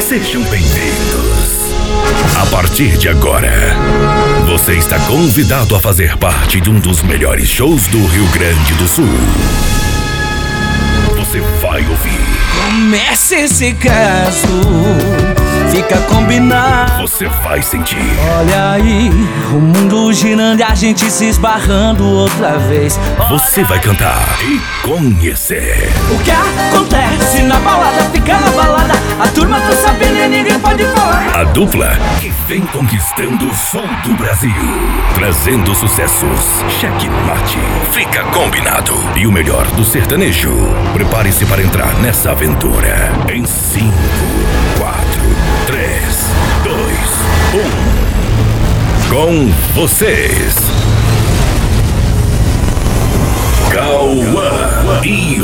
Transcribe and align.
Sejam 0.00 0.42
bem-vindos. 0.42 1.72
A 2.40 2.46
partir 2.46 2.98
de 2.98 3.08
agora, 3.08 3.50
você 4.46 4.74
está 4.74 4.98
convidado 5.00 5.74
a 5.74 5.80
fazer 5.80 6.18
parte 6.18 6.60
de 6.60 6.68
um 6.68 6.78
dos 6.78 7.02
melhores 7.02 7.48
shows 7.48 7.86
do 7.86 8.06
Rio 8.06 8.26
Grande 8.28 8.74
do 8.74 8.86
Sul. 8.86 9.08
Você 11.16 11.40
vai 11.62 11.80
ouvir. 11.86 12.20
Começa 12.66 13.36
esse 13.36 13.72
caso, 13.72 14.46
fica 15.70 15.96
combinado. 16.02 17.00
Você 17.00 17.26
vai 17.26 17.62
sentir. 17.62 17.96
Olha 18.38 18.72
aí, 18.72 19.10
o 19.50 19.58
mundo 19.58 20.12
girando 20.12 20.60
e 20.60 20.62
a 20.62 20.74
gente 20.74 21.10
se 21.10 21.24
esbarrando 21.26 22.04
outra 22.04 22.58
vez. 22.58 22.98
Você 23.30 23.64
vai 23.64 23.80
cantar 23.80 24.38
e 24.42 24.60
conhecer. 24.86 25.90
O 26.10 26.18
que 26.22 26.30
acontece 26.30 27.42
na 27.42 27.58
balada 27.60 28.02
fica 28.12 28.38
na 28.38 28.50
e 30.72 30.76
pode 30.76 30.84
falar. 30.84 31.40
A 31.40 31.44
dupla 31.44 31.96
que 32.20 32.30
vem 32.46 32.60
conquistando 32.66 33.46
o 33.46 33.54
sul 33.54 33.86
do 34.04 34.14
Brasil. 34.16 34.50
Trazendo 35.14 35.74
sucessos. 35.74 36.62
Cheque 36.80 37.08
mate. 37.26 37.58
Fica 37.92 38.22
combinado. 38.24 38.92
E 39.16 39.26
o 39.26 39.32
melhor 39.32 39.66
do 39.72 39.84
sertanejo. 39.84 40.54
Prepare-se 40.92 41.44
para 41.46 41.62
entrar 41.62 41.94
nessa 42.00 42.30
aventura. 42.30 43.12
Em 43.32 43.44
5, 43.44 43.92
4, 44.78 45.02
3, 45.66 46.30
2, 46.64 46.98
1. 49.08 49.14
Com 49.14 49.50
vocês. 49.74 50.56
Cauã 53.70 55.00
e 55.04 55.40